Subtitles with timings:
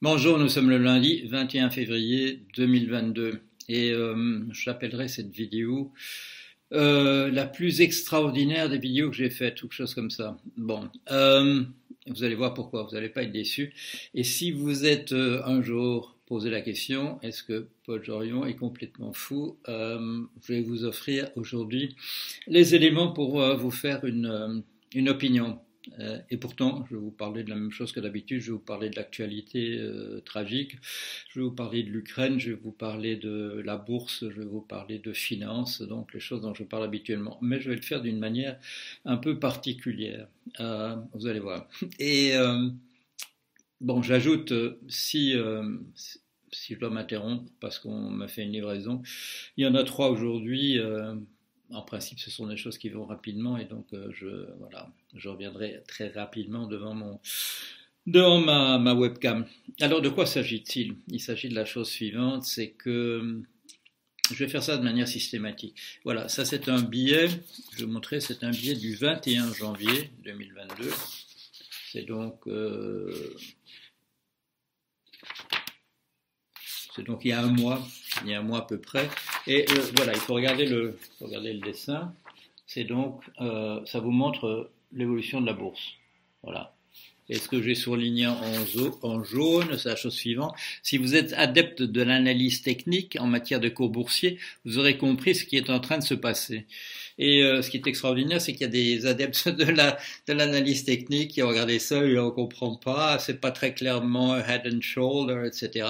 [0.00, 5.92] Bonjour, nous sommes le lundi 21 février 2022 et euh, j'appellerai cette vidéo
[6.72, 10.38] euh, la plus extraordinaire des vidéos que j'ai faites, ou quelque chose comme ça.
[10.56, 11.64] Bon, euh,
[12.06, 13.74] vous allez voir pourquoi, vous n'allez pas être déçus.
[14.14, 18.54] Et si vous êtes euh, un jour posé la question, est-ce que Paul Jorion est
[18.54, 21.96] complètement fou Je vais vous offrir aujourd'hui
[22.46, 25.58] les éléments pour vous faire une opinion.
[25.98, 28.52] Euh, et pourtant, je vais vous parler de la même chose que d'habitude, je vais
[28.52, 30.76] vous parler de l'actualité euh, tragique,
[31.28, 34.46] je vais vous parler de l'Ukraine, je vais vous parler de la bourse, je vais
[34.46, 37.38] vous parler de finances, donc les choses dont je parle habituellement.
[37.42, 38.58] Mais je vais le faire d'une manière
[39.04, 40.28] un peu particulière,
[40.60, 41.68] euh, vous allez voir.
[41.98, 42.32] Et
[43.80, 44.52] bon, j'ajoute,
[44.88, 45.34] si,
[46.52, 49.02] si je dois m'interrompre parce qu'on m'a fait une livraison,
[49.56, 50.78] il y en a trois aujourd'hui
[51.70, 56.08] en principe, ce sont des choses qui vont rapidement et donc euh, je, reviendrai très
[56.08, 56.94] rapidement devant,
[58.06, 59.46] ma, webcam.
[59.80, 60.96] Alors, de quoi s'agit-il?
[61.08, 63.42] Il s'agit de la chose suivante, c'est que
[64.30, 65.74] je vais faire ça de manière systématique.
[66.04, 67.28] Voilà, ça c'est un billet,
[67.72, 70.90] je vais vous montrer, c'est un billet du 21 janvier 2022.
[71.92, 72.46] C'est donc...
[72.46, 73.36] Euh,
[76.94, 77.86] c'est donc il y a un mois,
[78.24, 79.08] il y a un mois à peu près.
[79.46, 80.98] Et euh, voilà, il faut regarder le,
[81.60, 82.12] dessin.
[82.66, 85.94] C'est donc, euh, ça vous montre l'évolution de la bourse.
[86.42, 86.74] Voilà.
[87.28, 90.54] Et ce que j'ai surligné en, jaune, c'est la chose suivante.
[90.82, 95.34] Si vous êtes adepte de l'analyse technique en matière de cours boursiers, vous aurez compris
[95.34, 96.66] ce qui est en train de se passer.
[97.18, 100.32] Et euh, ce qui est extraordinaire, c'est qu'il y a des adeptes de la de
[100.32, 104.62] l'analyse technique qui ont regardé ça et on comprend pas, c'est pas très clairement head
[104.72, 105.86] and shoulder, etc.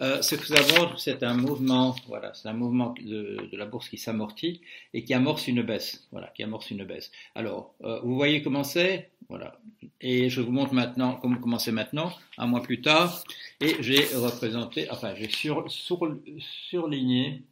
[0.00, 3.66] Euh, ce que ça montre, c'est un mouvement, voilà, c'est un mouvement de, de, la
[3.66, 4.60] bourse qui s'amortit
[4.92, 7.10] et qui amorce une baisse, voilà, qui amorce une baisse.
[7.34, 9.58] Alors, euh, vous voyez comment c'est, voilà.
[10.00, 13.24] Et je vous montre maintenant comment commencer maintenant, un mois plus tard,
[13.60, 15.98] et j'ai représenté, enfin, j'ai sur, sur,
[16.38, 17.42] surligné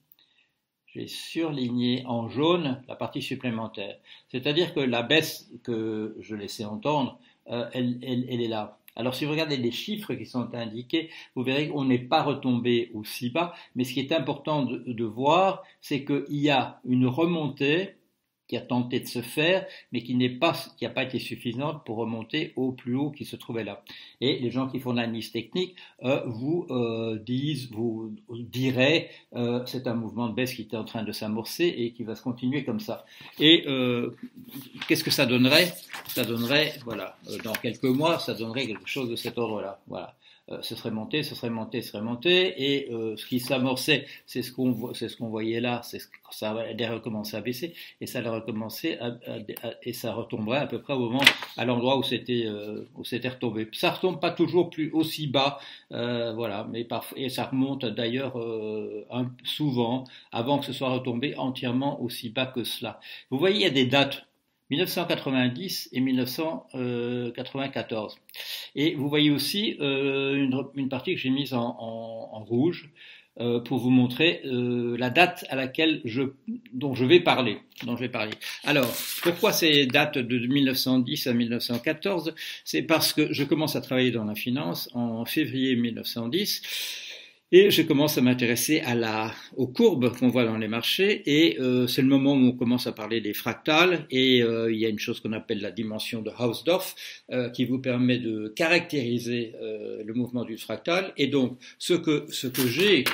[0.95, 3.97] j'ai surligné en jaune la partie supplémentaire.
[4.29, 7.19] C'est-à-dire que la baisse que je laissais entendre,
[7.51, 8.79] euh, elle, est là.
[8.95, 12.91] Alors si vous regardez les chiffres qui sont indiqués, vous verrez qu'on n'est pas retombé
[12.92, 17.95] aussi bas, mais ce qui est important de voir, c'est qu'il y a une remontée
[18.52, 21.86] qui a tenté de se faire, mais qui n'est pas, qui n'a pas été suffisante
[21.86, 23.83] pour remonter au plus haut qui se trouvait là.
[24.20, 29.86] Et les gens qui font l'analyse technique euh, vous euh, disent, vous diraient, euh, c'est
[29.86, 32.62] un mouvement de baisse qui est en train de s'amorcer et qui va se continuer
[32.62, 33.07] comme ça.
[33.41, 34.14] Et euh,
[34.86, 35.73] qu'est-ce que ça donnerait?
[36.08, 39.80] Ça donnerait, voilà, euh, dans quelques mois, ça donnerait quelque chose de cet ordre-là.
[39.86, 40.14] Voilà.
[40.51, 44.07] Euh, ce serait monté, ce serait monté, ce serait monté, et euh, ce qui s'amorçait,
[44.27, 47.75] c'est ce qu'on c'est ce qu'on voyait là, c'est ce ça a recommencé à baisser,
[48.01, 49.35] et ça a recommencé à, à,
[49.69, 51.20] à, et ça retomberait à peu près au moment,
[51.57, 53.69] à l'endroit où c'était euh, où c'était retombé.
[53.73, 55.61] Ça retombe pas toujours plus aussi bas,
[55.91, 58.36] voilà, mais parfois et ça remonte d'ailleurs
[59.45, 62.98] souvent avant que ce soit retombé entièrement aussi bas que cela.
[63.30, 64.27] Vous voyez, il y a des dates
[64.73, 68.17] 1990 et 1994.
[68.75, 70.35] Et vous voyez aussi euh,
[70.75, 72.91] une, partie que j'ai mise en rouge
[73.41, 76.35] euh, pour vous montrer euh, la date à laquelle je,
[76.75, 77.57] dont je vais parler.
[77.87, 78.33] Dont je vais parler.
[78.63, 82.35] Alors, pourquoi ces dates de 1910 à 1914
[82.67, 86.61] C'est parce que je commence à travailler dans la finance en février 1910
[87.52, 91.61] et je commence à m'intéresser à la, aux courbes qu'on voit dans les marchés, et
[91.61, 94.86] euh, c'est le moment où on commence à parler des fractales, et euh, il y
[94.86, 96.95] a une chose qu'on appelle la dimension de Hausdorff,
[97.30, 102.24] euh, qui vous permet de caractériser euh, le mouvement du fractal, et donc ce que,
[102.30, 103.05] ce que j'ai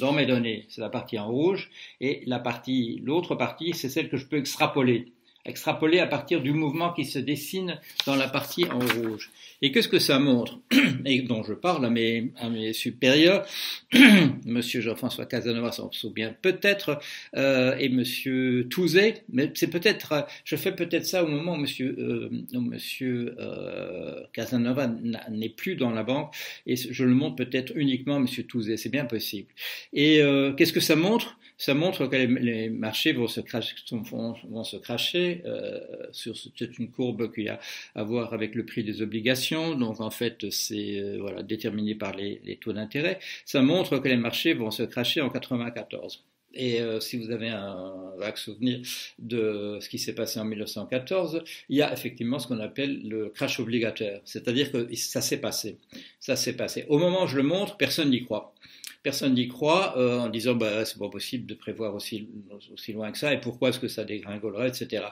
[0.00, 1.68] dans mes données, c'est la partie en rouge,
[2.00, 5.12] et la partie, l'autre partie, c'est celle que je peux extrapoler
[5.44, 9.30] extrapoler à partir du mouvement qui se dessine dans la partie en rouge.
[9.60, 10.60] Et qu'est-ce que ça montre
[11.04, 13.44] Et dont je parle à mes, supérieurs,
[14.44, 17.00] Monsieur Jean-François Casanova s'en souvient peut-être,
[17.36, 21.96] euh, et Monsieur Touzet, mais c'est peut-être, je fais peut-être ça au moment où Monsieur,
[21.98, 24.88] euh, Monsieur euh, Casanova
[25.30, 26.34] n'est plus dans la banque,
[26.66, 29.48] et je le montre peut-être uniquement à Monsieur Touzet, c'est bien possible.
[29.92, 30.20] Et
[30.56, 31.38] qu'est-ce que ça montre?
[31.58, 35.80] Ça montre que les, marchés vont se cracher euh,
[36.12, 37.58] c'est une courbe qui a
[37.94, 39.74] à voir avec le prix des obligations.
[39.74, 43.18] Donc en fait, c'est euh, voilà déterminé par les, les taux d'intérêt.
[43.44, 46.24] Ça montre que les marchés vont se cracher en 94.
[46.54, 48.80] Et euh, si vous avez un vague souvenir
[49.18, 53.30] de ce qui s'est passé en 1914, il y a effectivement ce qu'on appelle le
[53.30, 55.78] crash obligataire, c'est-à-dire que ça s'est passé,
[56.20, 56.84] ça s'est passé.
[56.88, 58.54] Au moment où je le montre, personne n'y croit.
[59.02, 62.28] Personne n'y croit euh, en disant bah c'est pas possible de prévoir aussi
[62.72, 65.04] aussi loin que ça et pourquoi est-ce que ça dégringolerait, etc.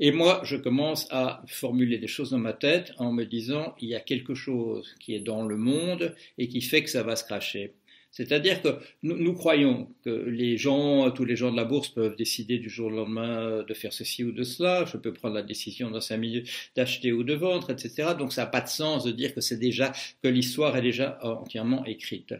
[0.00, 3.88] Et moi, je commence à formuler des choses dans ma tête en me disant il
[3.88, 7.16] y a quelque chose qui est dans le monde et qui fait que ça va
[7.16, 7.74] se cracher.
[8.14, 8.68] C'est-à-dire que
[9.02, 12.86] nous, croyons que les gens, tous les gens de la bourse peuvent décider du jour
[12.86, 14.84] au lendemain de faire ceci ou de cela.
[14.84, 18.10] Je peux prendre la décision dans cinq minutes d'acheter ou de vendre, etc.
[18.16, 21.18] Donc ça n'a pas de sens de dire que c'est déjà que l'histoire est déjà
[21.22, 22.34] entièrement écrite.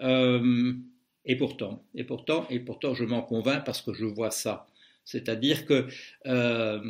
[0.00, 0.72] Euh,
[1.24, 4.66] et pourtant, et pourtant, et pourtant, je m'en convainc parce que je vois ça.
[5.04, 5.86] C'est-à-dire que
[6.26, 6.80] euh,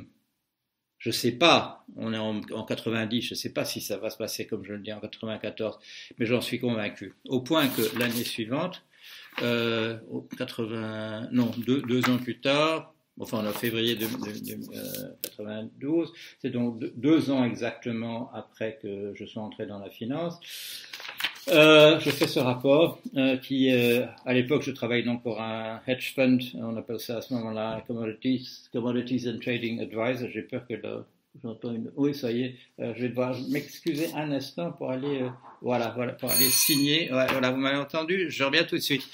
[1.00, 4.46] je sais pas, on est en, 90, je sais pas si ça va se passer
[4.46, 5.78] comme je le dis en 94,
[6.18, 7.14] mais j'en suis convaincu.
[7.26, 8.84] Au point que l'année suivante,
[9.42, 9.96] euh,
[10.36, 14.04] 80, non, deux, deux, ans plus tard, enfin en février de,
[15.22, 20.38] 92, euh, c'est donc deux, ans exactement après que je sois entré dans la finance,
[21.48, 25.80] euh, je fais ce rapport euh, qui, euh, à l'époque, je travaillais donc pour un
[25.86, 30.28] hedge fund, on appelle ça à ce moment-là Commodities, Commodities and Trading Advisor.
[30.30, 31.04] J'ai peur que là,
[31.42, 31.90] j'entends une.
[31.96, 35.26] Oui, ça y est, euh, je vais devoir m'excuser un instant pour aller,
[35.62, 37.08] voilà, voilà, pour aller signer.
[37.10, 38.30] voilà, vous m'avez entendu.
[38.30, 39.08] Je reviens tout de suite.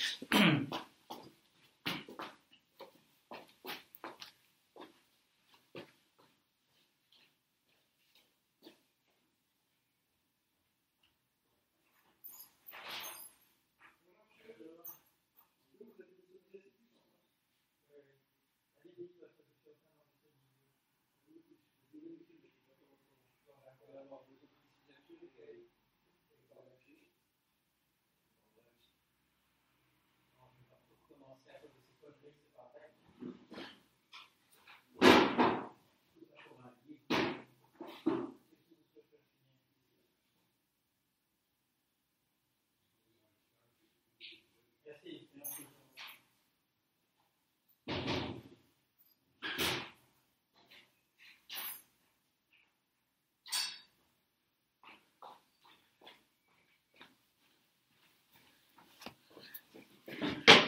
[21.96, 22.96] 无论是什么都不
[23.42, 25.75] 需要来回的往回的提前准备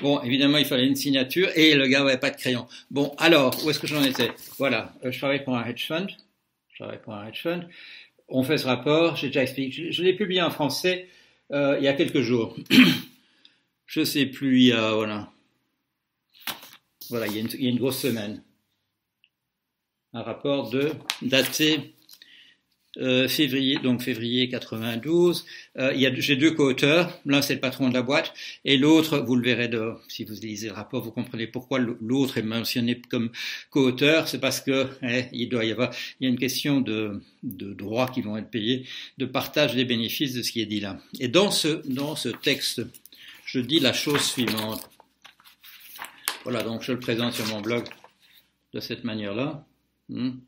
[0.03, 2.67] Bon, évidemment, il fallait une signature et le gars n'avait pas de crayon.
[2.91, 4.31] Bon, alors, où est-ce que j'en étais?
[4.59, 6.07] Voilà, euh, je travaille pour un hedge fund.
[6.71, 7.63] Je travaille pour un hedge fund.
[8.29, 9.91] On fait ce rapport, j'ai déjà expliqué.
[9.91, 11.09] Je, l'ai publié en français
[11.53, 12.55] euh, il y a quelques jours.
[13.87, 15.31] je sais plus, il y a, voilà.
[17.11, 18.43] Voilà, il y a une grosse semaine.
[20.13, 20.93] Un rapport de
[21.23, 21.95] daté
[22.97, 25.45] euh, février, donc février 92.
[25.79, 27.21] Euh, il y a, j'ai deux co-auteurs.
[27.27, 28.33] L'un c'est le patron de la boîte
[28.65, 32.39] et l'autre, vous le verrez de, si vous lisez le rapport, vous comprenez pourquoi l'autre
[32.39, 33.31] est mentionné comme
[33.71, 34.27] co-auteur.
[34.27, 37.75] C'est parce que eh, il doit y avoir, il y a une question de, de
[37.75, 38.87] droits qui vont être payés,
[39.19, 40.99] de partage des bénéfices de ce qui est dit là.
[41.21, 42.83] Et dans ce dans ce texte,
[43.45, 44.89] je dis la chose suivante.
[46.45, 47.85] Voilà, donc je le présente sur mon blog
[48.73, 49.67] de cette manière-là.
[50.09, 50.39] Hmm.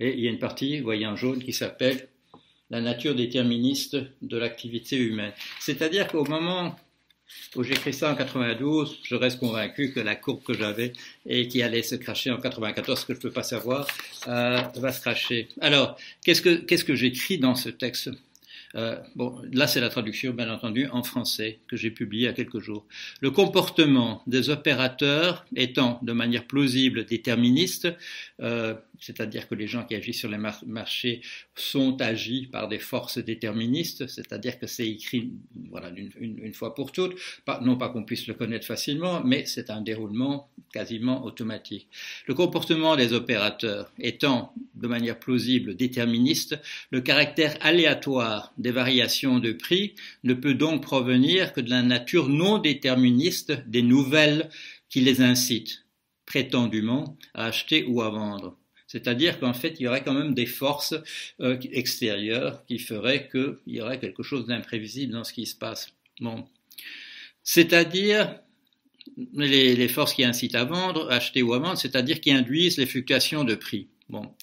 [0.00, 2.08] Et il y a une partie, vous voyez en jaune, qui s'appelle
[2.70, 5.32] la nature déterministe de l'activité humaine.
[5.58, 6.76] C'est-à-dire qu'au moment
[7.56, 10.92] où j'écris ça en 92, je reste convaincu que la courbe que j'avais
[11.26, 13.86] et qui allait se cracher en 94, que je ne peux pas savoir,
[14.28, 15.48] euh, va se cracher.
[15.60, 18.10] Alors, qu'est-ce que, qu'est-ce que j'écris dans ce texte?
[18.76, 22.28] Euh, bon, là, c'est la traduction, bien entendu, en français, que j'ai publiée il y
[22.28, 22.86] a quelques jours.
[23.20, 27.88] Le comportement des opérateurs étant de manière plausible déterministe,
[28.40, 31.22] euh, c'est-à-dire que les gens qui agissent sur les marchés
[31.54, 35.32] sont agis par des forces déterministes, c'est-à-dire que c'est écrit
[36.20, 37.16] une, fois pour toutes,
[37.62, 41.88] non pas qu'on puisse le connaître facilement, mais c'est un déroulement quasiment automatique.
[42.26, 46.58] Le comportement des opérateurs étant de manière plausible déterministe,
[46.90, 52.28] le caractère aléatoire des variations de prix ne peut donc provenir que de la nature
[52.28, 54.48] non déterministe des nouvelles
[54.88, 55.84] qui les incitent
[56.26, 58.56] prétendument à acheter ou à vendre.
[58.90, 60.96] C'est-à-dire qu'en fait, il y aurait quand même des forces
[61.40, 65.92] euh, extérieures qui feraient qu'il y aurait quelque chose d'imprévisible dans ce qui se passe.
[66.18, 66.44] Bon.
[67.44, 68.40] C'est-à-dire
[69.32, 72.86] les, les, forces qui incitent à vendre, acheter ou à vendre, c'est-à-dire qui induisent les
[72.86, 73.86] fluctuations de prix.
[74.08, 74.34] Bon.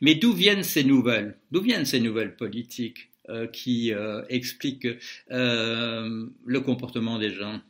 [0.00, 1.36] Mais d'où viennent ces nouvelles?
[1.50, 4.86] D'où viennent ces nouvelles politiques euh, qui euh, expliquent
[5.30, 7.60] le comportement des gens?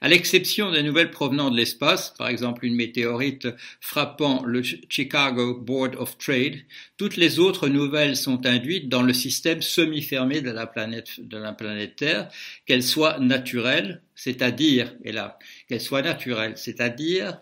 [0.00, 3.48] À l'exception des nouvelles provenant de l'espace, par exemple une météorite
[3.80, 6.60] frappant le Chicago Board of Trade,
[6.96, 11.52] toutes les autres nouvelles sont induites dans le système semi-fermé de la planète, de la
[11.52, 12.28] planète Terre,
[12.66, 17.40] qu'elles soient naturelles, c'est-à-dire, et là, qu'elles soient naturelles, c'est-à-dire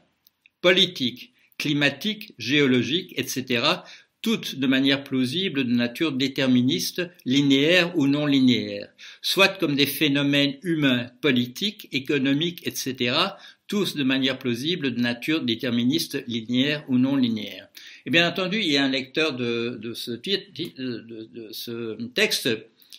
[0.60, 3.64] politiques, climatiques, géologiques, etc.,
[4.24, 8.88] toutes de manière plausible de nature déterministe, linéaire ou non linéaire,
[9.20, 13.14] soit comme des phénomènes humains, politiques, économiques, etc.,
[13.66, 17.68] tous de manière plausible de nature déterministe, linéaire ou non linéaire.
[18.06, 20.12] Et bien entendu, il y a un lecteur de, ce,
[22.14, 22.48] texte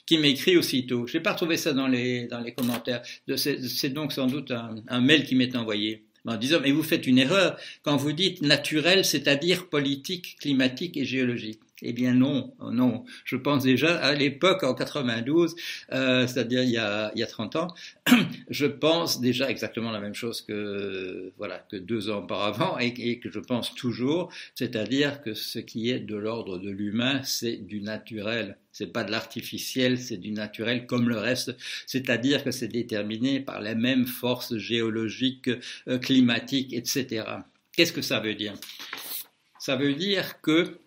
[0.05, 1.07] qui m'écrit aussitôt.
[1.07, 3.01] Je n'ai pas retrouvé ça dans les, commentaires.
[3.35, 7.19] C'est donc sans doute un mail qui m'est envoyé en disant mais vous faites une
[7.19, 11.59] erreur quand vous dites naturel, c'est-à-dire politique, climatique et géologique.
[11.81, 13.03] Eh bien non, non.
[13.25, 15.55] Je pense déjà à l'époque en 92,
[15.91, 17.73] euh, c'est-à-dire il y a il y a 30 ans,
[18.49, 23.19] je pense déjà exactement la même chose que voilà que deux ans auparavant et, et
[23.19, 27.81] que je pense toujours, c'est-à-dire que ce qui est de l'ordre de l'humain, c'est du
[27.81, 28.57] naturel.
[28.71, 31.55] C'est pas de l'artificiel, c'est du naturel comme le reste.
[31.87, 35.49] C'est-à-dire que c'est déterminé par les mêmes forces géologiques,
[35.87, 37.23] euh, climatiques, etc.
[37.71, 38.53] Qu'est-ce que ça veut dire?
[39.59, 40.77] Ça veut dire que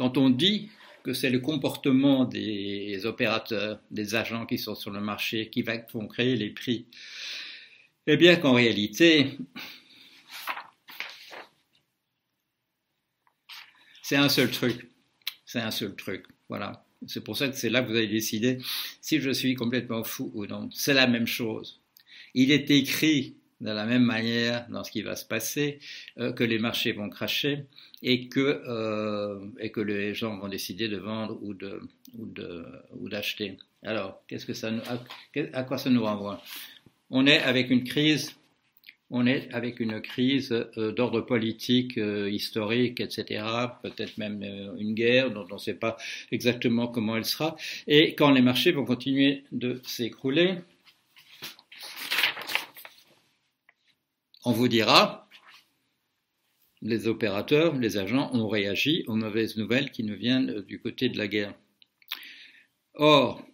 [0.00, 0.70] quand on dit
[1.02, 6.08] que c'est le comportement des opérateurs, des agents qui sont sur le marché qui vont
[6.08, 6.86] créer les prix,
[8.06, 9.36] eh bien qu'en réalité,
[14.00, 14.88] c'est un seul truc.
[15.44, 16.24] C'est un seul truc.
[16.48, 16.86] Voilà.
[17.06, 18.56] C'est pour ça que c'est là que vous allez décider
[19.02, 20.70] si je suis complètement fou ou non.
[20.72, 21.82] C'est la même chose.
[22.32, 25.78] Il est écrit de la même manière dans ce qui va se passer,
[26.18, 27.64] euh, que les marchés vont cracher
[28.02, 31.80] et que, euh, et que les gens vont décider de vendre ou de
[32.16, 32.64] ou de
[32.98, 33.58] ou d'acheter.
[33.82, 34.70] Alors, qu'est-ce que ça
[35.52, 36.42] à, quoi ça nous renvoie?
[37.10, 38.36] On est avec une crise,
[39.10, 43.44] on est avec une crise euh, d'ordre politique, historique, etc.
[43.82, 44.42] Peut-être même
[44.78, 45.96] une guerre dont on ne sait pas
[46.30, 47.56] exactement comment elle sera.
[47.86, 50.54] Et quand les marchés vont continuer de s'écrouler,
[54.46, 55.28] On vous dira,
[56.80, 61.18] les opérateurs, les agents ont réagi aux mauvaises nouvelles qui nous viennent du côté de
[61.18, 61.54] la guerre.
[62.94, 63.44] Or,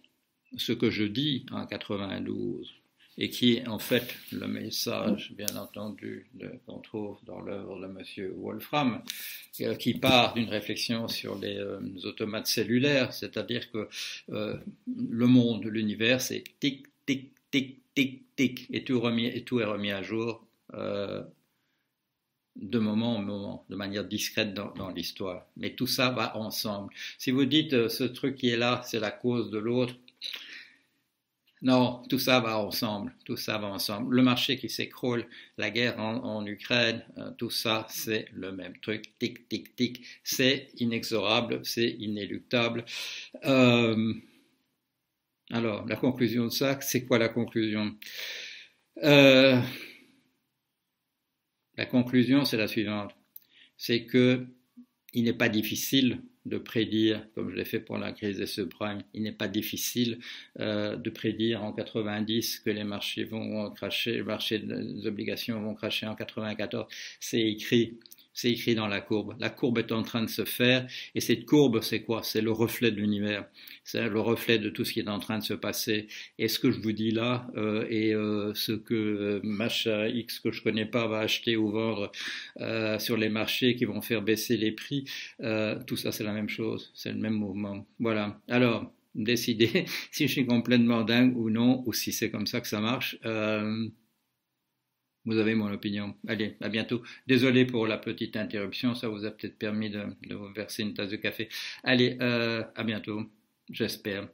[0.57, 2.73] ce que je dis en 92,
[3.19, 6.31] et qui est en fait le message, bien entendu,
[6.67, 8.33] qu'on trouve dans l'œuvre de M.
[8.37, 9.03] Wolfram,
[9.63, 13.89] euh, qui part d'une réflexion sur les euh, automates cellulaires, c'est-à-dire que
[14.31, 19.01] euh, le monde, l'univers, c'est tic, tic, tic, tic, tic, et tout
[19.61, 20.46] est remis à jour
[20.77, 21.23] euh,
[22.57, 25.47] de moment en moment, de manière discrète dans, l'histoire.
[25.57, 26.93] Mais tout ça va ensemble.
[27.19, 29.95] Si vous dites euh, ce truc qui est là, c'est la cause de l'autre,
[31.63, 34.15] non, tout ça va ensemble, tout ça va ensemble.
[34.15, 35.27] Le marché qui s'écroule,
[35.59, 40.69] la guerre en, Ukraine, euh, tout ça, c'est le même truc, tic, tic, tic, c'est
[40.79, 42.85] inexorable, c'est inéluctable.
[45.51, 47.97] alors, la conclusion de ça, c'est quoi la conclusion?
[51.77, 53.15] La conclusion, c'est la suivante.
[53.77, 54.47] C'est que
[55.13, 59.03] il n'est pas difficile de prédire, comme je l'ai fait pour la crise des subprimes,
[59.15, 60.19] il n'est pas difficile
[60.61, 65.75] euh, de prédire en 90 que les marchés vont cracher, les marchés des obligations vont
[65.75, 66.87] cracher en 94.
[67.19, 67.99] C'est écrit
[68.37, 69.35] c'est écrit dans la courbe.
[69.41, 72.23] La courbe est en train de se faire, et cette courbe, c'est quoi?
[72.23, 73.47] C'est le reflet de l'univers,
[73.83, 76.07] c'est le reflet de tout ce qui est en train de se passer.
[76.39, 80.39] Et ce que je vous dis là, euh, et euh, ce que euh, machin X
[80.39, 82.13] que je connais pas va acheter ou vendre
[83.01, 85.05] sur les marchés qui vont faire baisser les prix,
[85.87, 87.87] tout ça c'est la même chose, c'est le même mouvement.
[87.99, 88.39] Voilà.
[88.49, 92.69] Alors, décidez si je suis complètement dingue ou non, ou si c'est comme ça que
[92.69, 93.19] ça marche.
[95.27, 96.15] Vous avez mon opinion.
[96.27, 97.03] Allez, à bientôt.
[97.27, 101.11] Désolé pour la petite interruption, ça vous a peut-être permis de, vous verser une tasse
[101.11, 101.49] de café.
[101.83, 103.23] Allez, euh, à bientôt,
[103.71, 104.29] j'espère.